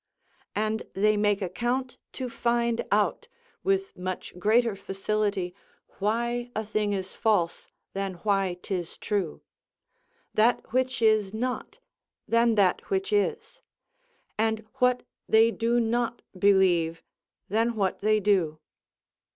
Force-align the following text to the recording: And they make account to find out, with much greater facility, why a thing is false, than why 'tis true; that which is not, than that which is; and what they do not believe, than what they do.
And 0.55 0.81
they 0.95 1.15
make 1.15 1.43
account 1.43 1.97
to 2.13 2.27
find 2.27 2.83
out, 2.91 3.27
with 3.63 3.95
much 3.95 4.33
greater 4.39 4.75
facility, 4.75 5.53
why 5.99 6.49
a 6.55 6.65
thing 6.65 6.91
is 6.91 7.13
false, 7.13 7.67
than 7.93 8.15
why 8.23 8.57
'tis 8.63 8.97
true; 8.97 9.43
that 10.33 10.73
which 10.73 11.03
is 11.03 11.35
not, 11.35 11.77
than 12.27 12.55
that 12.55 12.89
which 12.89 13.13
is; 13.13 13.61
and 14.39 14.65
what 14.79 15.03
they 15.29 15.51
do 15.51 15.79
not 15.79 16.23
believe, 16.35 17.03
than 17.47 17.75
what 17.75 17.99
they 17.99 18.19
do. 18.19 18.57